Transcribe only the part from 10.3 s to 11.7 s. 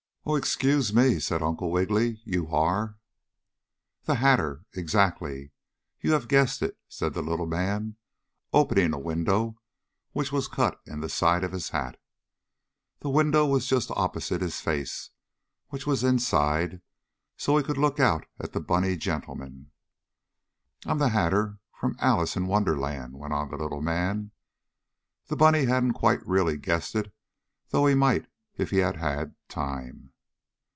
was cut in the side of his